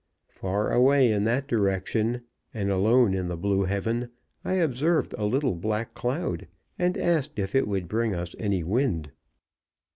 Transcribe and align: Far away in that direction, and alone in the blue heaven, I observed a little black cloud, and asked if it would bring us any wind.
Far 0.31 0.71
away 0.73 1.11
in 1.11 1.25
that 1.25 1.45
direction, 1.47 2.23
and 2.55 2.71
alone 2.71 3.13
in 3.13 3.27
the 3.27 3.37
blue 3.37 3.65
heaven, 3.65 4.09
I 4.43 4.53
observed 4.53 5.13
a 5.15 5.25
little 5.25 5.53
black 5.53 5.93
cloud, 5.93 6.47
and 6.79 6.97
asked 6.97 7.37
if 7.37 7.53
it 7.53 7.67
would 7.67 7.87
bring 7.87 8.15
us 8.15 8.33
any 8.39 8.63
wind. 8.63 9.11